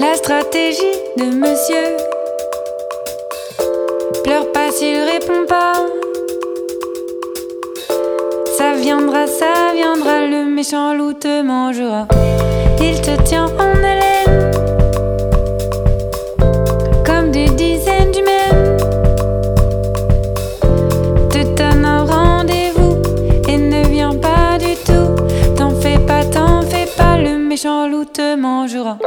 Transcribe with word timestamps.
de 0.00 1.24
monsieur. 1.24 1.96
Pleure 4.24 4.50
pas 4.52 4.70
s'il 4.70 4.98
répond 4.98 5.46
pas. 5.46 5.74
Ça 8.56 8.74
viendra, 8.74 9.26
ça 9.26 9.72
viendra, 9.74 10.26
le 10.26 10.44
méchant 10.44 10.94
loup 10.94 11.12
te 11.12 11.42
mangera. 11.42 12.06
Il 12.80 13.00
te 13.00 13.20
tient 13.22 13.46
en 13.46 13.76
haleine, 13.84 14.50
comme 17.04 17.30
des 17.30 17.46
dizaines 17.50 18.10
d'humaines. 18.12 18.76
Te 21.30 21.42
donne 21.54 21.84
un 21.84 22.04
rendez-vous 22.04 23.02
et 23.48 23.58
ne 23.58 23.86
viens 23.88 24.14
pas 24.14 24.58
du 24.58 24.74
tout. 24.86 25.14
T'en 25.56 25.70
fais 25.70 25.98
pas, 25.98 26.24
t'en 26.24 26.62
fais 26.62 26.88
pas, 26.96 27.16
le 27.16 27.38
méchant 27.38 27.88
loup 27.88 28.04
te 28.04 28.36
mangera. 28.36 28.98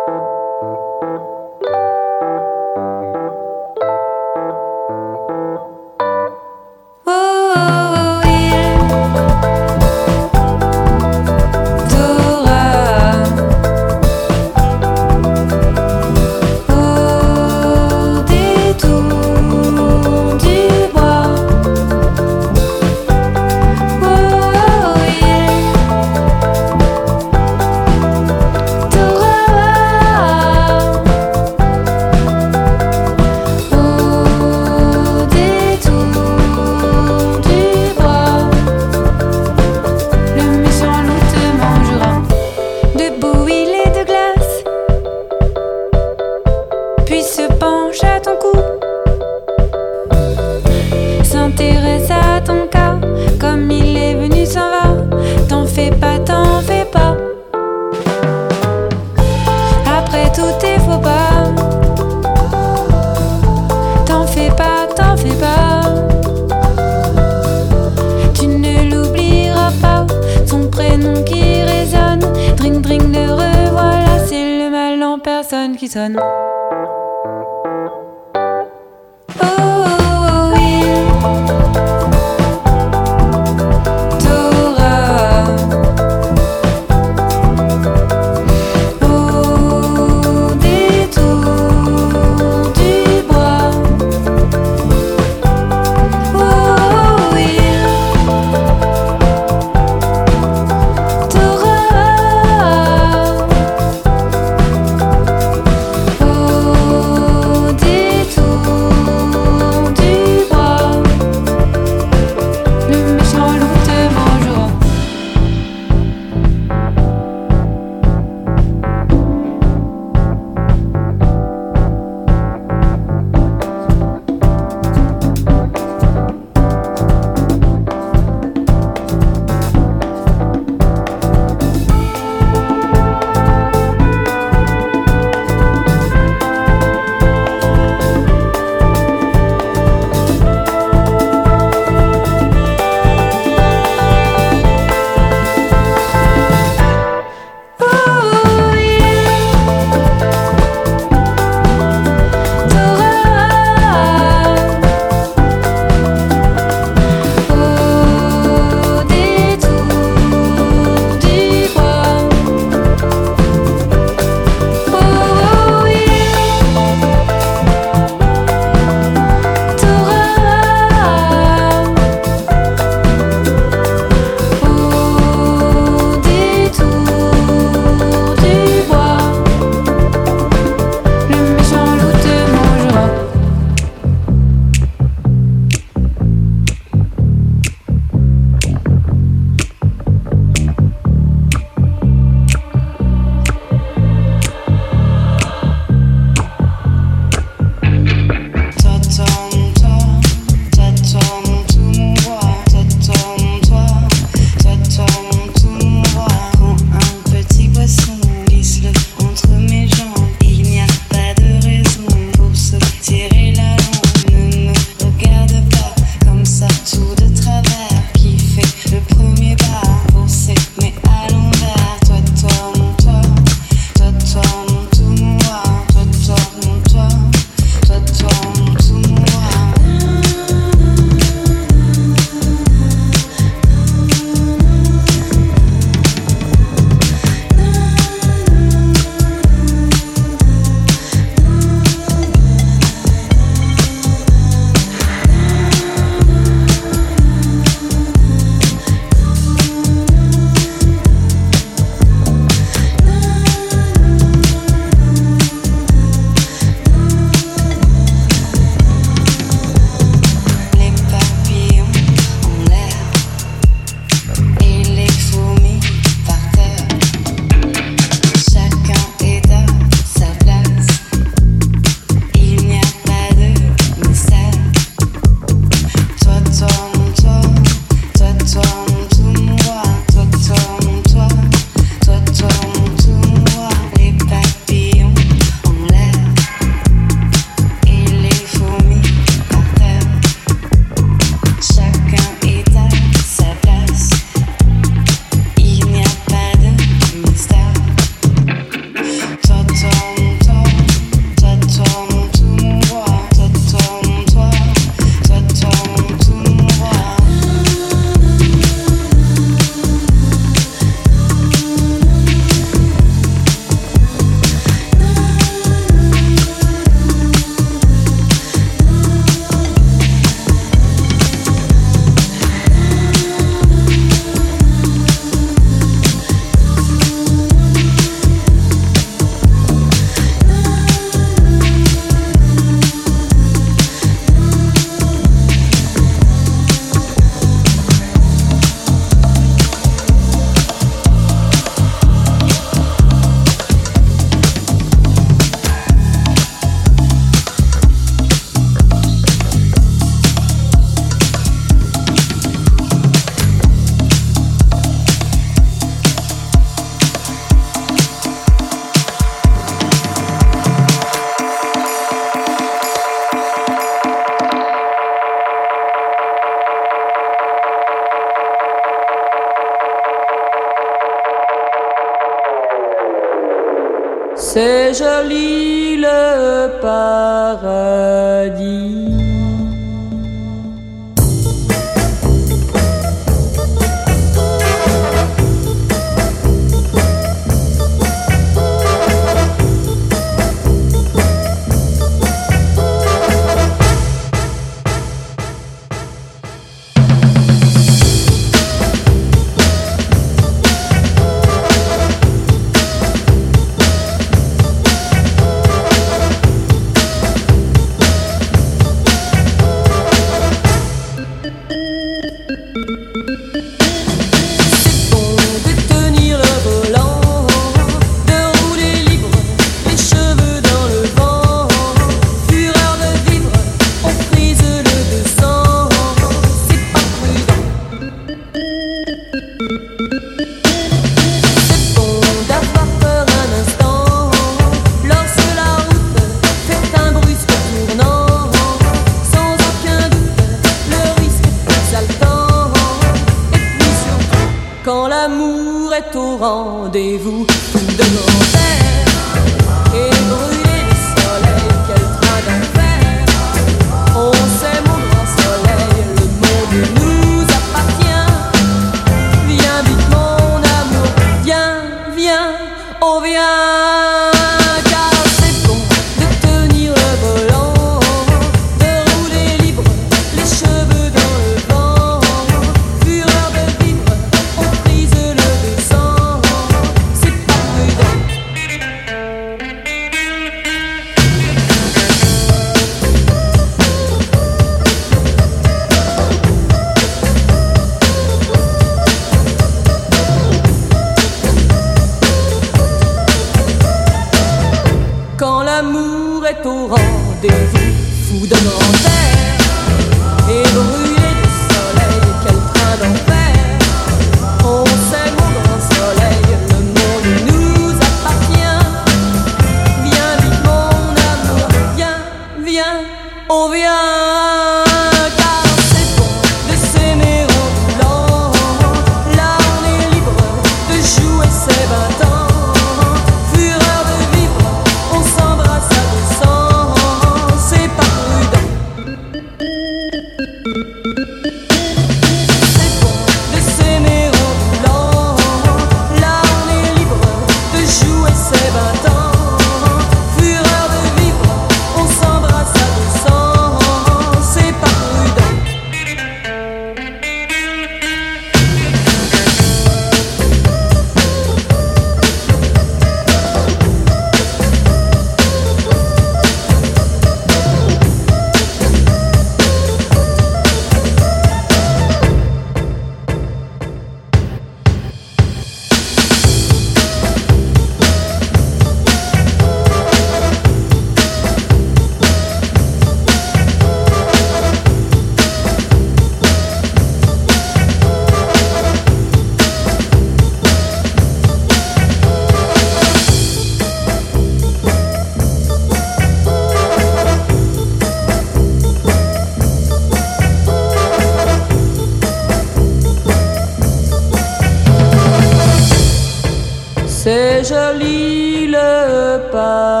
goodbye. 599.41 600.00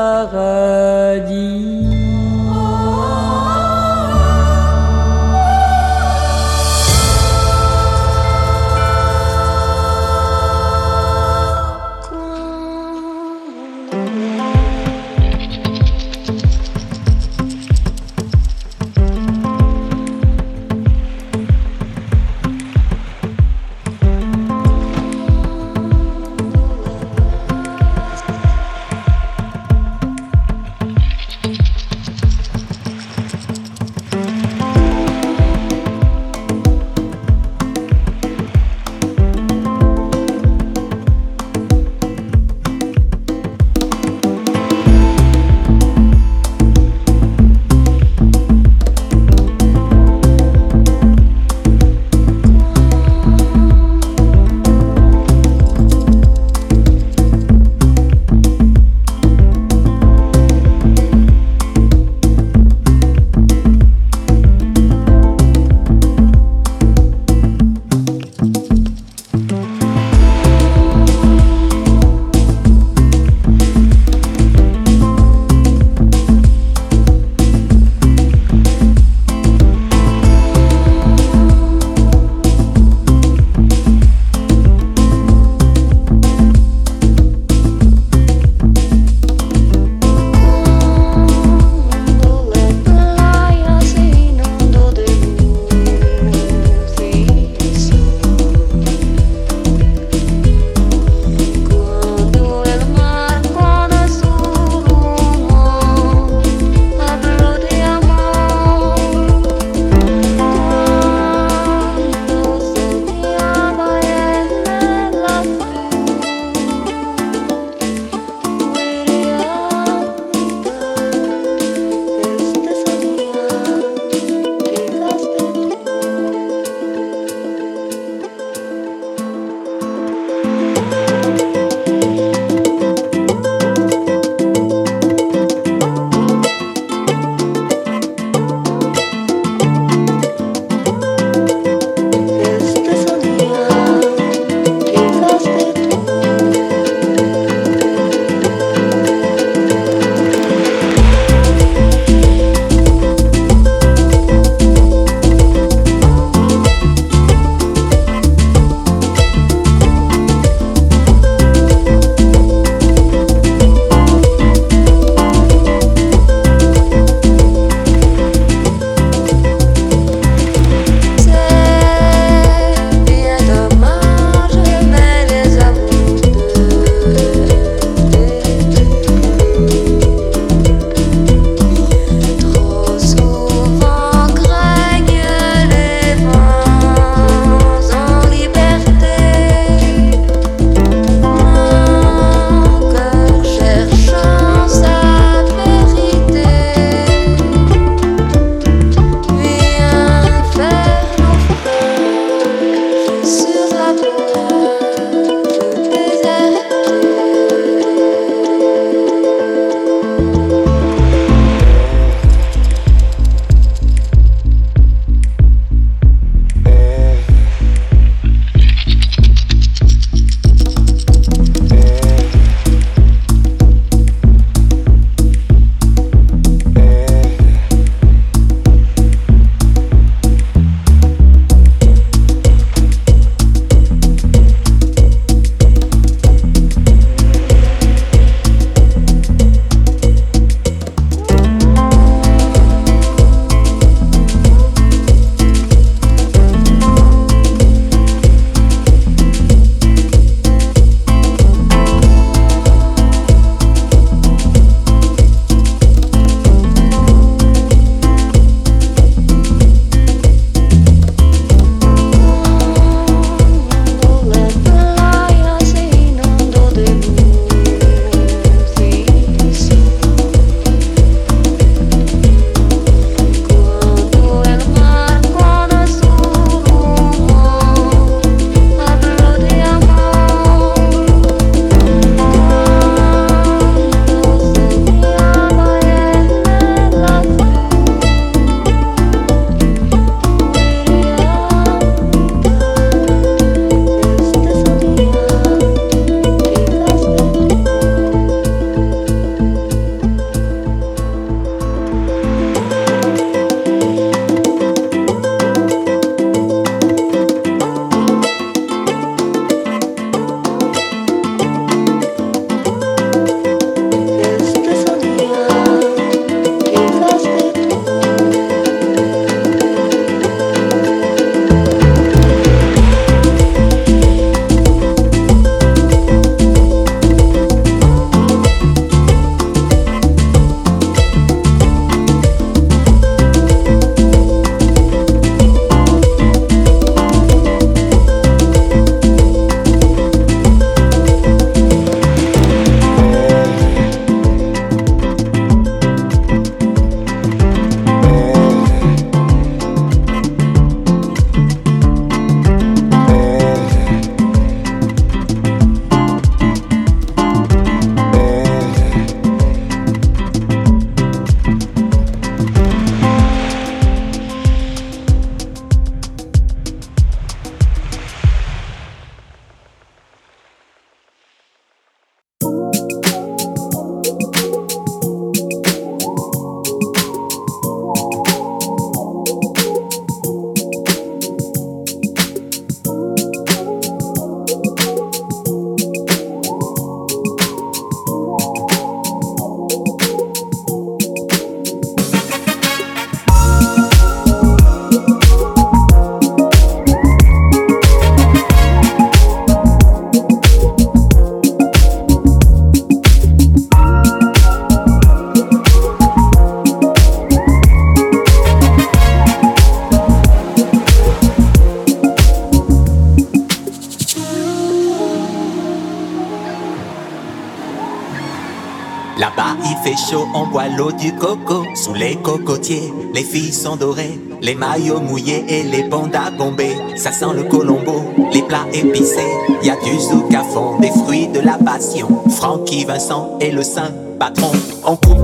Du 420.93 421.13
coco. 421.15 421.65
Sous 421.75 421.93
les 421.93 422.15
cocotiers, 422.15 422.93
les 423.13 423.23
filles 423.23 423.53
sont 423.53 423.75
dorées. 423.75 424.19
Les 424.41 424.55
maillots 424.55 424.99
mouillés 424.99 425.43
et 425.47 425.63
les 425.63 425.83
bandes 425.83 426.15
à 426.15 426.31
bomber. 426.31 426.75
Ça 426.95 427.11
sent 427.11 427.33
le 427.35 427.43
colombo, 427.43 428.03
les 428.33 428.41
plats 428.41 428.65
épicés. 428.73 429.33
Y 429.63 429.69
a 429.69 429.75
du 429.75 429.99
zouk 429.99 430.33
à 430.33 430.43
fond, 430.43 430.79
des 430.79 430.89
fruits 430.89 431.27
de 431.27 431.39
la 431.39 431.57
passion. 431.57 432.07
Francky 432.29 432.85
Vincent 432.85 433.37
et 433.39 433.51
le 433.51 433.63
saint 433.63 433.91
patron. 434.19 434.51
On 434.85 434.95
coupe 434.95 435.20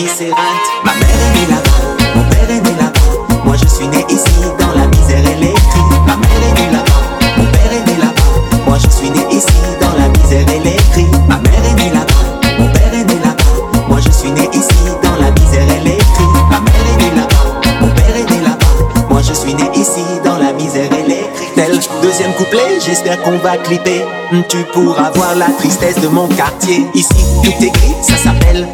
Ma 0.00 0.06
mère 0.06 0.16
est 0.16 1.34
née 1.34 1.46
là-bas, 1.50 2.16
mon 2.16 2.22
père 2.30 2.50
est 2.50 2.60
né 2.62 2.70
là-bas. 2.80 3.44
Moi 3.44 3.54
je 3.60 3.68
suis 3.68 3.86
né 3.86 4.02
ici 4.08 4.40
dans 4.58 4.72
la 4.72 4.86
misère 4.86 5.22
cris. 5.22 5.82
Ma 6.06 6.16
mère 6.16 6.40
est 6.40 6.58
née 6.58 6.70
là-bas, 6.72 7.02
mon 7.36 7.44
père 7.44 7.70
est 7.70 7.84
né 7.86 7.98
là-bas. 8.00 8.64
Moi 8.66 8.78
je 8.82 8.88
suis 8.88 9.10
né 9.10 9.20
ici 9.30 9.52
dans 9.78 9.92
la 10.00 10.08
misère 10.08 10.46
cris. 10.92 11.06
Ma 11.28 11.36
mère 11.36 11.52
est 11.52 11.74
née 11.74 11.90
là-bas, 11.90 12.24
mon 12.58 12.68
père 12.72 12.94
est 12.94 13.04
né 13.04 13.20
là-bas. 13.22 13.84
Moi 13.88 14.00
je 14.00 14.10
suis 14.10 14.30
né 14.32 14.48
ici 14.54 14.72
dans 15.02 15.16
la 15.22 15.30
misère 15.32 15.66
cris. 15.66 16.24
Ma 16.50 16.60
mère 16.60 16.86
est 16.88 17.02
née 17.02 17.16
là-bas, 17.16 17.60
mon 17.82 17.88
père 17.88 18.16
est 18.16 18.30
né 18.30 18.40
là-bas. 18.40 19.04
Moi 19.10 19.20
je 19.20 19.34
suis 19.34 19.52
né 19.52 19.70
ici 19.74 20.02
dans 20.24 20.38
la 20.38 20.54
misère 20.54 20.88
cris. 20.88 21.46
Tel 21.56 21.78
deuxième 22.00 22.32
couplet, 22.38 22.80
j'espère 22.82 23.20
qu'on 23.20 23.36
va 23.36 23.58
clipper. 23.58 24.02
Tu 24.48 24.64
pourras 24.72 25.10
voir 25.14 25.34
la 25.34 25.50
tristesse 25.58 26.00
de 26.00 26.08
mon 26.08 26.26
quartier. 26.28 26.86
Ici 26.94 27.26
tout 27.44 27.52
est 27.62 27.70
gris, 27.70 27.94
ça 28.00 28.16
s'appelle. 28.16 28.66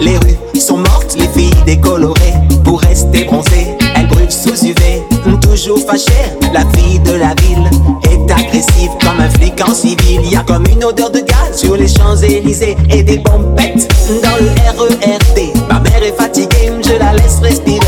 Les 0.00 0.16
rues 0.16 0.38
sont 0.60 0.78
mortes, 0.78 1.16
les 1.18 1.28
filles 1.28 1.54
décolorées. 1.64 2.34
Pour 2.64 2.80
rester 2.80 3.24
bronzées, 3.24 3.76
elles 3.96 4.06
brûlent 4.08 4.30
sous 4.30 4.64
UV. 4.64 5.02
Toujours 5.42 5.80
fâchée, 5.86 6.12
la 6.54 6.60
fille 6.76 7.00
de 7.00 7.12
la 7.12 7.34
ville 7.42 7.68
est 8.04 8.30
agressive 8.30 8.90
comme 9.02 9.20
un 9.20 9.28
flic 9.30 9.60
en 9.66 9.74
civil. 9.74 10.20
Y 10.30 10.36
a 10.36 10.42
comme 10.42 10.64
une 10.66 10.84
odeur 10.84 11.10
de 11.10 11.20
gaz 11.20 11.56
sur 11.56 11.76
les 11.76 11.88
Champs-Élysées 11.88 12.76
et 12.90 13.02
des 13.02 13.18
bombettes 13.18 13.88
dans 14.22 14.36
le 14.40 14.50
RERD. 14.78 15.52
Ma 15.68 15.80
mère 15.80 16.02
est 16.02 16.16
fatiguée, 16.16 16.72
je 16.82 16.98
la 16.98 17.12
laisse 17.14 17.40
respirer. 17.42 17.80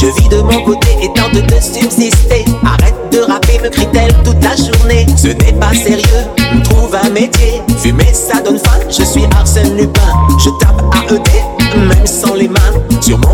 Je 0.00 0.06
vis 0.06 0.28
de 0.28 0.40
mon 0.40 0.62
côté 0.62 0.88
et 1.02 1.08
tente 1.12 1.34
de 1.34 1.60
subsister. 1.60 2.44
Arrête 2.64 2.94
de 3.12 3.18
rapper, 3.20 3.58
me 3.62 3.68
crie-t-elle 3.68 4.14
toute 4.24 4.42
la 4.42 4.56
journée. 4.56 5.06
Ce 5.16 5.28
n'est 5.28 5.58
pas 5.58 5.74
sérieux, 5.74 6.24
trouve 6.64 6.94
un 6.94 7.10
métier. 7.10 7.60
Fumer, 7.78 8.12
ça 8.14 8.40
donne 8.40 8.58
faim, 8.58 8.78
je 8.88 9.04
suis 9.04 9.24
Arsène 9.36 9.76
Lupin. 9.76 10.29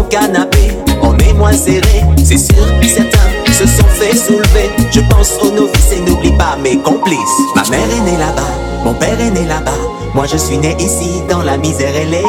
Canapé, 0.09 0.77
on 1.03 1.17
est 1.19 1.33
moins 1.35 1.53
serré. 1.53 2.05
C'est 2.25 2.39
sûr, 2.39 2.65
certains 2.83 3.53
se 3.53 3.67
sont 3.67 3.89
fait 3.95 4.17
soulever. 4.17 4.71
Je 4.91 5.01
pense 5.01 5.33
aux 5.43 5.51
novices 5.51 5.93
et 5.93 6.01
n'oublie 6.01 6.33
pas 6.33 6.57
mes 6.63 6.79
complices. 6.79 7.19
Ma 7.55 7.63
mère 7.71 7.89
est 7.91 8.11
née 8.11 8.19
là-bas, 8.19 8.53
mon 8.85 8.95
père 8.95 9.21
est 9.21 9.31
né 9.31 9.47
là-bas. 9.47 9.71
Moi 10.15 10.27
je 10.27 10.37
suis 10.37 10.59
né 10.59 10.77
ici 10.79 11.23
dans 11.29 11.43
la 11.43 11.57
misère 11.57 11.95
et 11.95 12.07
les. 12.07 12.25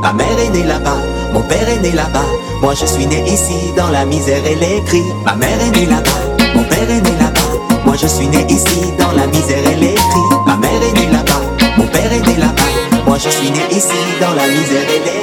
Ma 0.00 0.12
mère 0.12 0.38
est 0.44 0.50
née 0.50 0.64
là-bas, 0.64 0.98
mon 1.32 1.42
père 1.42 1.68
est 1.68 1.80
né 1.80 1.92
là-bas. 1.92 2.26
Moi 2.60 2.74
je 2.74 2.86
suis 2.86 3.06
né 3.06 3.22
ici 3.26 3.72
dans 3.76 3.88
la 3.88 4.04
misère 4.04 4.44
et 4.46 4.54
les 4.54 4.82
cris. 4.86 5.02
Ma 5.24 5.34
mère 5.34 5.60
est 5.60 5.76
née 5.76 5.86
là-bas, 5.86 6.10
mon 6.54 6.64
père 6.64 6.90
est 6.90 7.00
né 7.00 7.10
là-bas. 7.18 7.40
Moi 7.84 7.94
je 8.00 8.06
suis 8.06 8.28
né 8.28 8.46
ici 8.48 8.92
dans 8.98 9.12
la 9.12 9.26
misère 9.26 9.64
et 9.70 9.76
les. 9.76 9.94
Ma 10.46 10.56
mère 10.56 10.70
est 10.70 10.98
née 10.98 11.10
là-bas, 11.12 11.42
mon 11.76 11.86
père 11.86 12.12
est 12.12 12.26
né 12.26 12.36
là-bas. 12.38 13.02
Moi 13.06 13.18
je 13.18 13.28
suis 13.28 13.50
né 13.50 13.60
ici 13.70 13.98
dans 14.20 14.34
la 14.34 14.46
misère 14.46 14.88
et 14.88 15.00
les. 15.04 15.22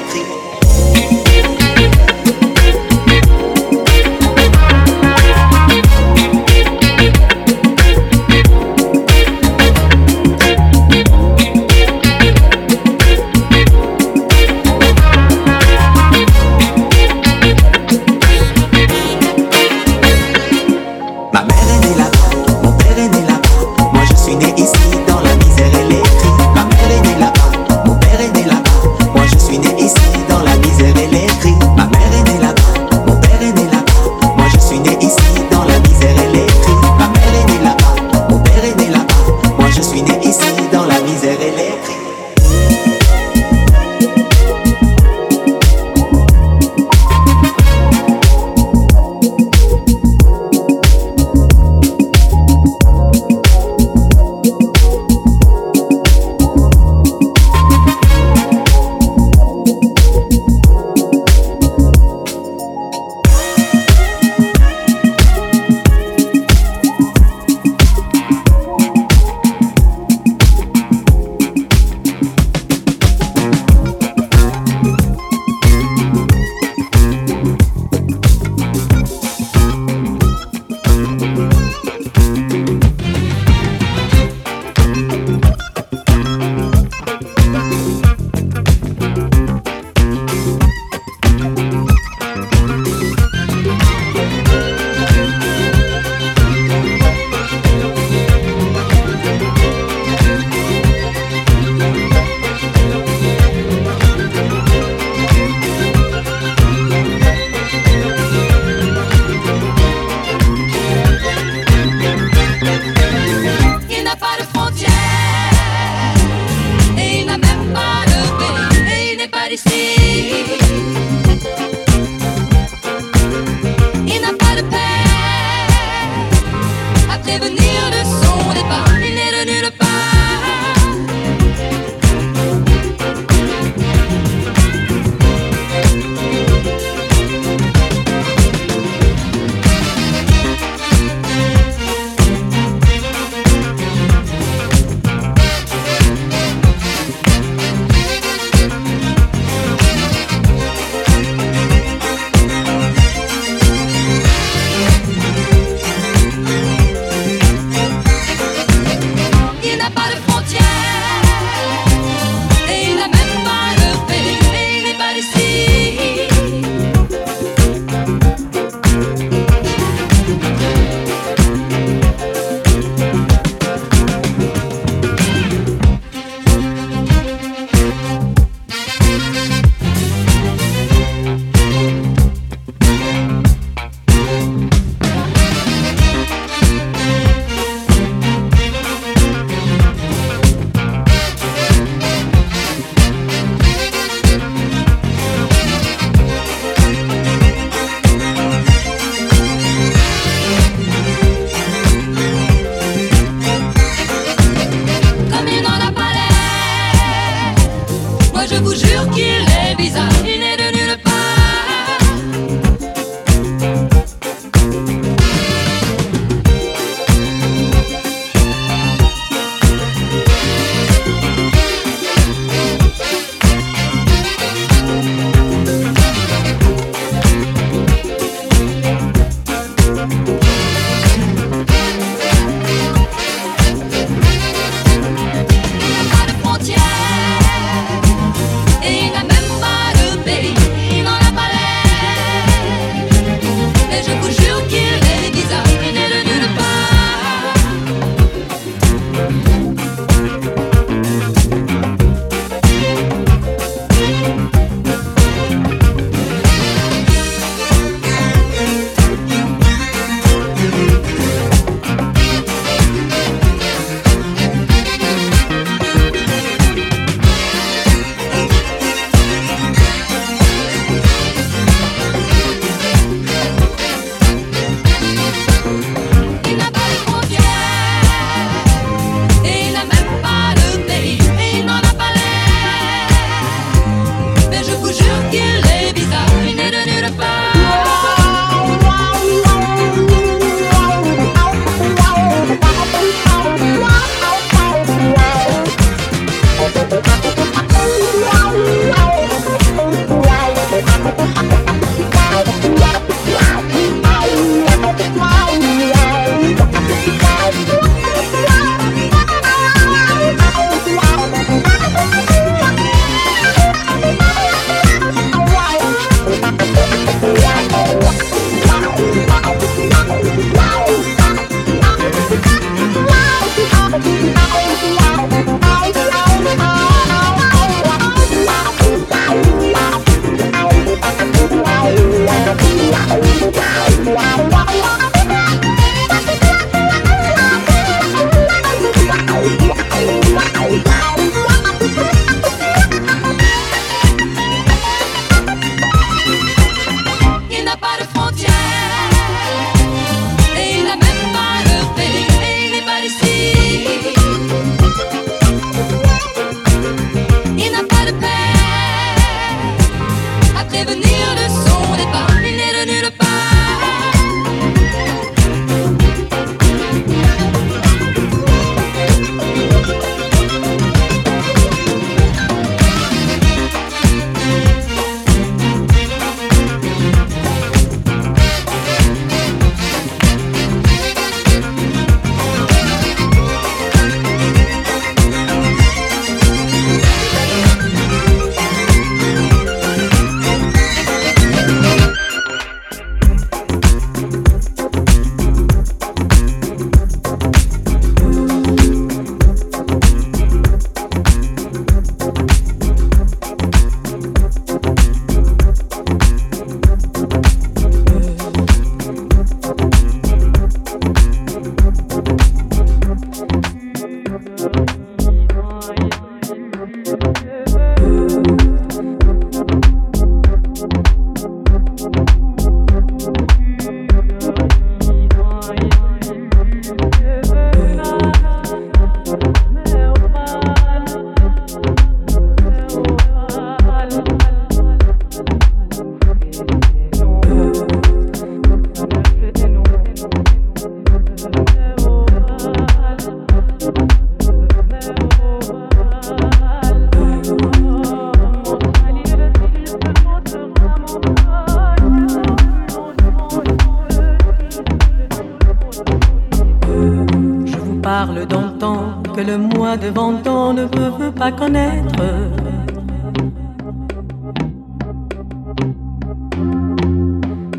Parle 458.01 458.45
d'antan 458.45 459.21
que 459.35 459.41
le 459.41 459.57
mois 459.57 459.97
de 459.97 460.07
Venton 460.07 460.73
ne 460.73 460.83
veut 460.83 461.31
pas 461.31 461.51
connaître. 461.51 462.23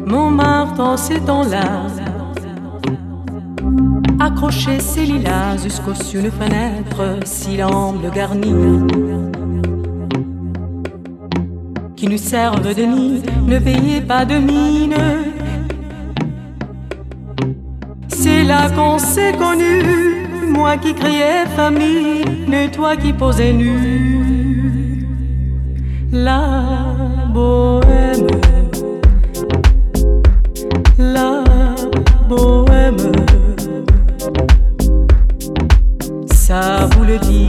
Montmartre 0.07 0.81
en 0.81 0.97
ces 0.97 1.21
temps-là 1.21 1.87
accrocher 4.21 4.81
ses 4.81 5.07
lilas 5.07 5.57
jusqu'au 5.63 5.95
sur 5.95 6.21
une 6.21 6.31
fenêtre, 6.31 7.19
si 7.25 7.57
l'angle 7.57 8.11
garni 8.11 8.53
qui 11.97 12.07
nous 12.07 12.19
servent 12.19 12.75
de 12.75 12.83
nid, 12.83 13.23
ne 13.47 13.59
payez 13.59 14.01
pas 14.01 14.25
de 14.25 14.37
mine. 14.37 14.95
Qu'on 18.81 18.99
s'est 18.99 19.35
moi 20.49 20.77
qui 20.79 20.95
criais 20.95 21.45
famille, 21.57 22.25
mais 22.49 22.71
toi 22.71 22.97
qui 22.97 23.13
posais 23.13 23.53
nu. 23.53 25.07
La 26.13 26.65
bohème, 27.35 28.27
la 30.99 31.45
bohème, 32.29 33.13
ça 36.27 36.89
vous 36.93 37.05
le 37.05 37.19
dit. 37.19 37.40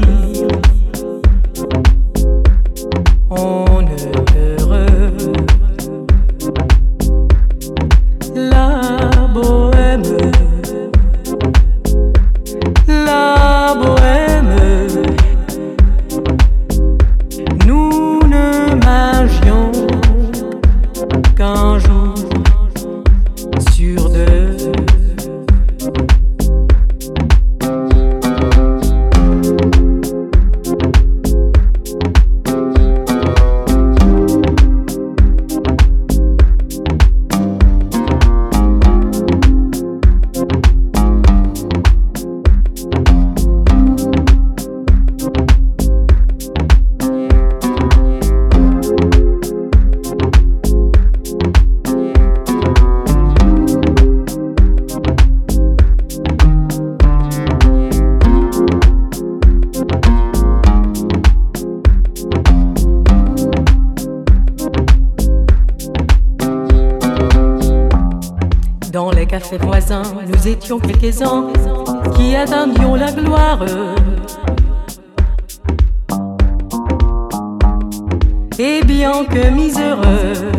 Et 78.63 78.83
bien 78.83 79.25
que 79.25 79.49
miséreux, 79.49 80.51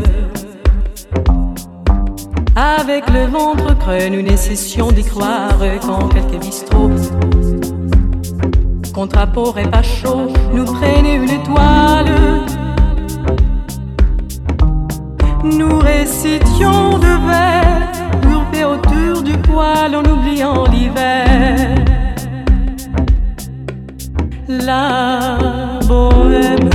avec 2.57 3.09
le 3.09 3.27
ventre 3.27 3.79
creux, 3.79 4.09
nous 4.11 4.23
ne 4.23 4.37
cessions 4.37 4.91
d'y 4.91 5.05
croire 5.05 5.57
quand 5.87 6.09
quelques 6.09 6.41
bistrots, 6.41 6.91
contre 8.93 9.19
et 9.57 9.69
pas 9.69 9.85
chaud, 9.85 10.33
nous 10.53 10.65
prennent 10.65 11.07
une 11.07 11.31
étoile. 11.31 12.13
Nous 15.45 15.79
récitions 15.79 16.99
de 16.99 17.13
vers 17.31 18.69
autour 18.69 19.23
du 19.23 19.39
poil 19.39 19.95
en 19.95 20.05
oubliant 20.05 20.65
l'hiver. 20.67 21.77
La 24.49 25.39
bohème, 25.87 26.72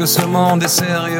que 0.00 0.06
ce 0.06 0.22
monde 0.22 0.62
est 0.62 0.68
sérieux 0.68 1.19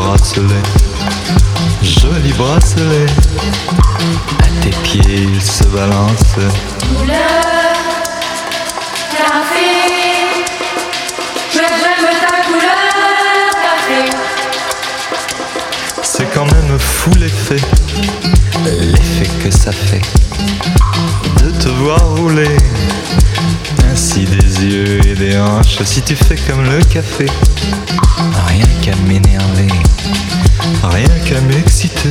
Bracelets. 0.00 0.68
Joli 1.82 2.32
bracelet, 2.32 3.06
à 4.38 4.62
tes 4.62 4.70
pieds 4.82 5.28
il 5.34 5.42
se 5.42 5.64
balance. 5.64 6.34
Couleur 6.96 7.18
café, 9.12 9.70
couleur 12.46 12.80
café. 13.64 14.00
C'est 16.02 16.28
quand 16.32 16.46
même 16.46 16.78
fou 16.78 17.10
l'effet, 17.18 17.62
l'effet 18.64 19.30
que 19.42 19.50
ça 19.50 19.72
fait 19.72 20.02
de 21.42 21.50
te 21.50 21.68
voir 21.68 22.00
rouler. 22.16 22.56
Ainsi 23.92 24.24
des 24.24 24.64
yeux 24.64 25.00
et 25.06 25.14
des 25.14 25.36
hanches, 25.38 25.82
si 25.84 26.00
tu 26.02 26.14
fais 26.14 26.36
comme 26.36 26.62
le 26.64 26.80
café, 26.84 27.26
rien 28.46 28.66
qu'à 28.82 28.96
m'énerver 29.06 29.79
qu'à 31.30 31.40
m'exciter. 31.42 32.10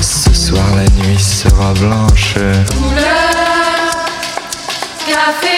Ce 0.00 0.32
soir 0.32 0.64
la 0.74 0.84
nuit 1.02 1.18
sera 1.18 1.74
blanche. 1.74 2.34
Couleur, 2.70 3.92
café. 5.06 5.57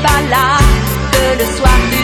pas 0.00 0.20
là, 0.30 0.58
que 1.12 1.38
le 1.38 1.46
soir 1.56 1.78
du 1.90 2.01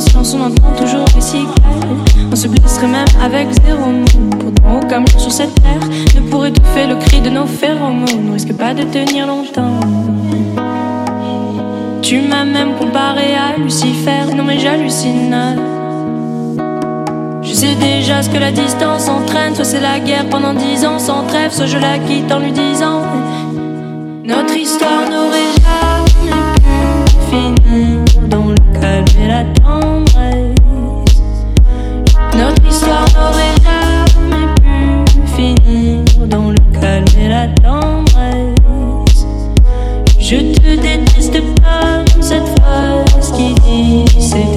c'est 0.00 0.14
long 0.14 0.20
que 0.20 0.24
l'on 0.24 0.24
silence, 0.24 0.34
on 0.34 0.40
entend 0.42 0.82
toujours 0.82 1.04
les. 1.14 2.28
On 2.32 2.36
se 2.36 2.48
blesserait 2.48 2.86
même 2.86 3.06
avec 3.22 3.48
zéro 3.64 3.90
mot. 3.90 4.04
Pourtant, 4.40 4.80
aucun 4.82 5.00
mot 5.00 5.18
sur 5.18 5.32
cette 5.32 5.54
terre 5.62 5.88
ne 6.14 6.20
pourrait 6.28 6.48
étouffer 6.50 6.86
le 6.86 6.96
cri 6.96 7.20
de 7.20 7.30
nos 7.30 7.46
phéromones. 7.46 8.28
On 8.28 8.32
risque 8.32 8.52
pas 8.54 8.74
de 8.74 8.82
tenir 8.82 9.26
longtemps. 9.26 9.80
Tu 12.02 12.20
m'as 12.20 12.44
même 12.44 12.74
comparé 12.78 13.34
à 13.34 13.56
Lucifer, 13.58 14.34
non 14.36 14.44
mais 14.44 14.58
j'hallucine. 14.58 15.36
Je 17.42 17.52
sais 17.52 17.74
déjà 17.74 18.22
ce 18.22 18.30
que 18.30 18.38
la 18.38 18.50
distance 18.50 19.08
entraîne, 19.08 19.54
soit 19.54 19.64
c'est 19.64 19.80
la 19.80 20.00
guerre 20.00 20.28
pendant 20.28 20.54
dix 20.54 20.84
ans 20.84 20.98
sans 20.98 21.24
trêve, 21.24 21.52
soit 21.52 21.66
je 21.66 21.78
la 21.78 21.98
quitte 21.98 22.30
en 22.32 22.40
lui 22.40 22.52
disant 22.52 23.02
Notre 24.24 24.56
histoire 24.56 25.08
n'aurait 25.08 25.52
jamais 25.62 26.32
pu 27.30 27.70
finir 27.70 28.03
dans 28.34 28.48
le 28.48 28.80
calme 28.80 29.04
et 29.20 29.28
la 29.28 29.44
tendresse. 29.62 30.54
Notre 32.36 32.66
histoire 32.66 33.06
n'aurait 33.14 33.54
jamais 33.62 34.46
pu 34.60 35.36
finir 35.36 36.04
dans 36.26 36.50
le 36.50 36.58
calme 36.80 37.04
et 37.16 37.28
la 37.28 37.46
tendresse. 37.62 39.26
Je 40.18 40.36
te 40.36 40.80
déteste 40.80 41.32
comme 41.32 42.22
cette 42.22 42.48
phrase 42.58 43.32
qui 43.36 43.54
dit 43.54 44.04
c'est 44.18 44.53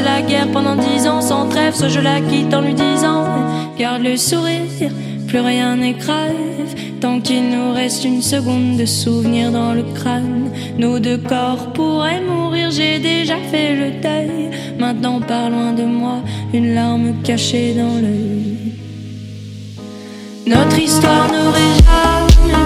la 0.00 0.22
guerre 0.22 0.48
pendant 0.52 0.76
dix 0.76 1.06
ans 1.06 1.20
sans 1.20 1.48
trêve, 1.48 1.74
soit 1.74 1.88
je 1.88 2.00
la 2.00 2.20
quitte 2.20 2.52
en 2.54 2.60
lui 2.60 2.74
disant 2.74 3.24
Garde 3.78 4.02
le 4.02 4.16
sourire, 4.16 4.90
plus 5.26 5.40
rien 5.40 5.76
n'est 5.76 5.94
grave, 5.94 6.74
tant 7.00 7.20
qu'il 7.20 7.50
nous 7.50 7.72
reste 7.72 8.04
une 8.04 8.22
seconde 8.22 8.76
de 8.76 8.86
souvenir 8.86 9.50
dans 9.50 9.72
le 9.72 9.82
crâne. 9.94 10.50
Nos 10.78 10.98
deux 10.98 11.18
corps 11.18 11.72
pourraient 11.72 12.22
mourir, 12.22 12.70
j'ai 12.70 12.98
déjà 12.98 13.36
fait 13.50 13.74
le 13.74 13.90
deuil. 14.02 14.50
Maintenant 14.78 15.20
par 15.20 15.50
loin 15.50 15.72
de 15.72 15.84
moi, 15.84 16.18
une 16.52 16.74
larme 16.74 17.14
cachée 17.22 17.74
dans 17.74 18.00
l'œil. 18.00 18.74
Notre 20.46 20.78
histoire 20.78 21.28
n'aurait 21.28 21.76
jamais 21.84 22.64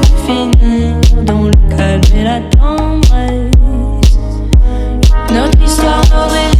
pu 0.00 0.58
finir 0.60 1.24
dans 1.24 1.42
le 1.42 1.76
calme 1.76 2.00
et 2.16 2.24
la 2.24 2.40
tendresse. 2.40 3.50
Notre 5.32 5.62
histoire 5.62 6.02
n'aurait 6.10 6.59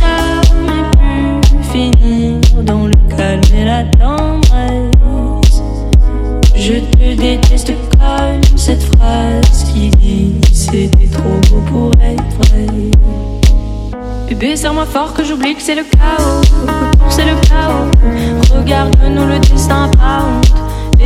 dans 2.63 2.87
le 2.87 2.95
calme 3.17 3.41
et 3.55 3.65
la 3.65 3.85
tendresse. 3.85 5.63
Je 6.55 6.75
te 6.75 7.15
déteste 7.17 7.73
comme 7.93 8.57
cette 8.57 8.83
phrase 8.83 9.65
qui 9.73 9.89
dit 9.91 10.35
c'était 10.53 11.09
trop 11.11 11.41
beau 11.51 11.63
pour 11.71 11.93
être 12.03 12.51
vrai. 12.51 12.67
Bébé, 14.29 14.57
serre-moi 14.57 14.87
fort 14.87 15.15
que 15.15 15.25
j'oublie 15.25 15.55
que 15.55 15.63
c'est 15.63 15.75
le 15.75 15.85
chaos. 15.85 16.41
C'est 17.09 17.25
le 17.25 17.35
chaos. 17.49 17.91
Regarde-nous 18.55 19.27
le 19.27 19.39
destin 19.39 19.91
pas 19.99 20.25
honte. 20.25 20.60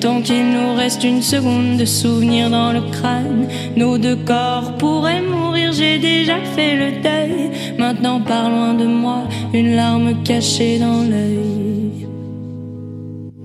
Tant 0.00 0.20
qu'il 0.20 0.50
nous 0.50 0.74
reste 0.74 1.04
une 1.04 1.22
seconde 1.22 1.78
de 1.78 1.84
souvenir 1.84 2.50
dans 2.50 2.72
le 2.72 2.82
crâne, 2.92 3.48
nos 3.76 3.96
deux 3.96 4.16
corps 4.16 4.76
pourraient 4.78 5.22
mourir. 5.22 5.72
J'ai 5.72 5.98
déjà 5.98 6.36
fait 6.54 6.76
le 6.76 7.02
deuil. 7.02 7.50
Maintenant, 7.78 8.20
par 8.20 8.50
loin 8.50 8.74
de 8.74 8.84
moi, 8.84 9.22
une 9.54 9.74
larme 9.74 10.22
cachée 10.22 10.78
dans 10.78 11.02
l'œil. 11.02 12.06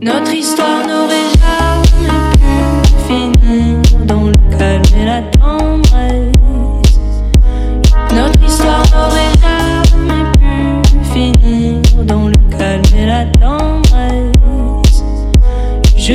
Notre 0.02 0.34
histoire 0.34 0.86
n'aurait 0.88 1.30
jamais 1.40 2.20
pu 2.34 2.54
finir 3.08 4.06
dans 4.06 4.24
le 4.24 4.58
calme 4.58 4.82
et 5.00 5.06
la 5.06 5.22
tendresse. 5.22 6.32
Notre 8.14 8.44
histoire 8.44 8.84
n'aurait 8.92 9.34
jamais 9.42 10.24
pu 10.34 11.14
finir 11.14 11.82
dans 12.06 12.28
le 12.28 12.58
calme 12.58 12.82
et 12.98 13.06
la 13.06 13.26
tendresse. 13.26 14.42
Je 15.98 16.14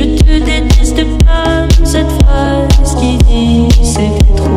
qui 2.99 3.17
dit 3.17 3.67
c'était 3.83 4.33
trop 4.35 4.56